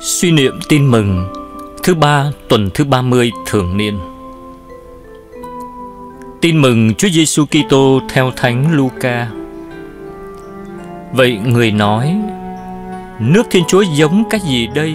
[0.00, 1.32] Suy niệm tin mừng
[1.82, 3.98] Thứ ba tuần thứ 30 thường niên
[6.40, 9.28] Tin mừng Chúa Giêsu Kitô theo Thánh Luca.
[11.12, 12.16] Vậy người nói
[13.20, 14.94] Nước Thiên Chúa giống cái gì đây?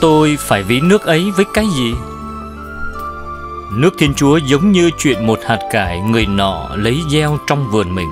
[0.00, 1.92] Tôi phải ví nước ấy với cái gì?
[3.72, 7.94] Nước Thiên Chúa giống như chuyện một hạt cải người nọ lấy gieo trong vườn
[7.94, 8.08] mình.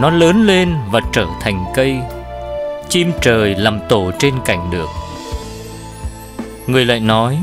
[0.00, 1.98] Nó lớn lên và trở thành cây,
[2.92, 4.88] chim trời làm tổ trên cành được.
[6.66, 7.38] Người lại nói,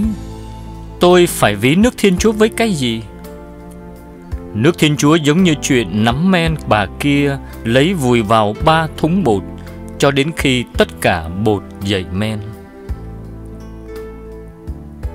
[1.00, 3.02] tôi phải ví nước Thiên Chúa với cái gì?
[4.54, 9.24] Nước Thiên Chúa giống như chuyện nắm men bà kia lấy vùi vào ba thúng
[9.24, 9.44] bột
[9.98, 12.40] cho đến khi tất cả bột dậy men.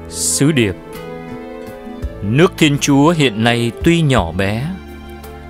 [0.09, 0.75] Sứ điệp
[2.23, 4.71] Nước Thiên Chúa hiện nay tuy nhỏ bé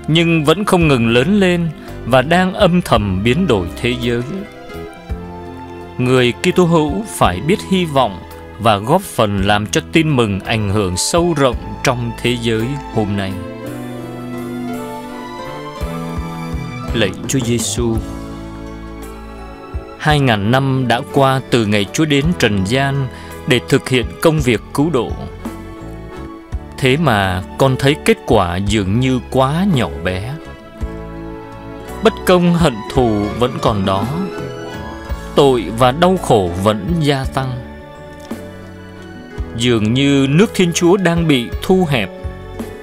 [0.09, 1.69] nhưng vẫn không ngừng lớn lên
[2.07, 4.23] và đang âm thầm biến đổi thế giới.
[5.99, 8.21] Người Kitô hữu phải biết hy vọng
[8.59, 13.17] và góp phần làm cho tin mừng ảnh hưởng sâu rộng trong thế giới hôm
[13.17, 13.33] nay.
[16.95, 17.97] Lạy Chúa Giêsu,
[19.99, 23.07] hai ngàn năm đã qua từ ngày Chúa đến trần gian
[23.47, 25.11] để thực hiện công việc cứu độ.
[26.79, 30.35] Thế mà con thấy kết quả dường như quá nhỏ bé.
[32.05, 34.07] Bất công hận thù vẫn còn đó,
[35.37, 37.51] tội và đau khổ vẫn gia tăng.
[39.57, 42.11] Dường như nước Thiên Chúa đang bị thu hẹp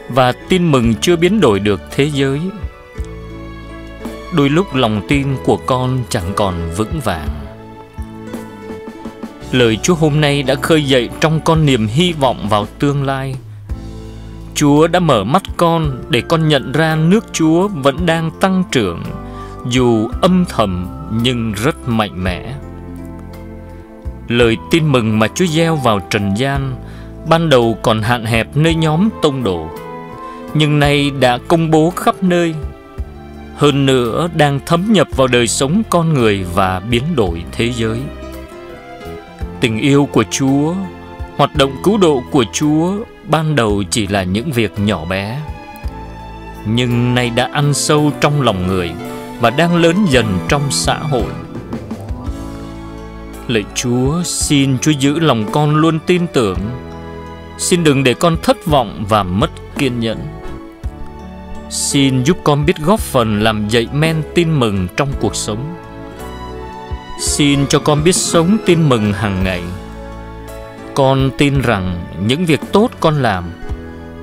[0.10, 2.40] và tin mừng chưa biến đổi được thế giới.
[4.36, 7.30] Đôi lúc lòng tin của con chẳng còn vững vàng.
[9.52, 13.36] Lời Chúa hôm nay đã khơi dậy trong con niềm hy vọng vào tương lai.
[14.56, 19.04] Chúa đã mở mắt con để con nhận ra nước Chúa vẫn đang tăng trưởng,
[19.70, 20.88] dù âm thầm
[21.24, 22.54] nhưng rất mạnh mẽ.
[24.28, 26.76] Lời tin mừng mà Chúa gieo vào trần gian
[27.30, 29.70] ban đầu còn hạn hẹp nơi nhóm tông đồ,
[30.54, 32.56] nhưng nay đã công bố khắp nơi.
[33.56, 38.00] Hơn nữa đang thấm nhập vào đời sống con người và biến đổi thế giới.
[39.60, 40.74] Tình yêu của Chúa,
[41.38, 42.94] hoạt động cứu độ của Chúa
[43.28, 45.42] ban đầu chỉ là những việc nhỏ bé,
[46.66, 48.92] nhưng nay đã ăn sâu trong lòng người
[49.42, 51.32] và đang lớn dần trong xã hội
[53.52, 56.58] Lạy Chúa, xin Chúa giữ lòng con luôn tin tưởng.
[57.58, 60.18] Xin đừng để con thất vọng và mất kiên nhẫn.
[61.70, 65.76] Xin giúp con biết góp phần làm dậy men tin mừng trong cuộc sống.
[67.22, 69.62] Xin cho con biết sống tin mừng hàng ngày.
[70.96, 73.44] Con tin rằng những việc tốt con làm,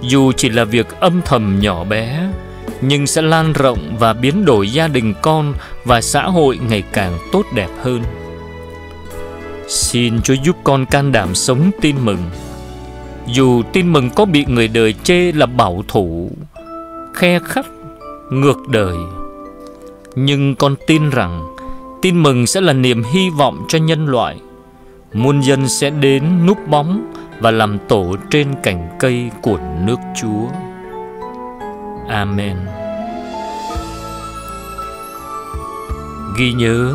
[0.03, 2.29] dù chỉ là việc âm thầm nhỏ bé,
[2.81, 7.19] nhưng sẽ lan rộng và biến đổi gia đình con và xã hội ngày càng
[7.33, 8.03] tốt đẹp hơn.
[9.69, 12.23] Xin Chúa giúp con can đảm sống tin mừng.
[13.27, 16.31] Dù tin mừng có bị người đời chê là bảo thủ,
[17.15, 17.67] Khe khắc
[18.31, 18.97] Ngược đời,
[20.15, 21.55] Nhưng con tin rằng
[22.03, 24.37] Tin mừng sẽ là niềm hy vọng cho nhân loại.
[25.13, 30.68] Muôn dân sẽ đến núp bóng Và làm tổ trên cành cây của nước Chúa.
[32.09, 32.57] Amen.
[36.37, 36.95] Ghi nhớ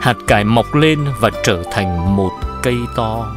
[0.00, 2.30] hạt cải mọc lên và trở thành một
[2.62, 3.34] cây to.